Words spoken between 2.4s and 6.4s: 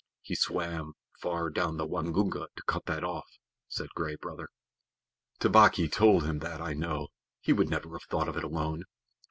to cut that off," said Gray Brother. "Tabaqui told him